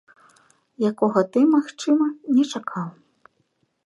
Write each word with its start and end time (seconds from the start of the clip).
Якога 0.91 1.21
ты, 1.37 1.43
магчыма, 1.55 2.07
не 2.39 2.43
чакаў. 2.57 2.89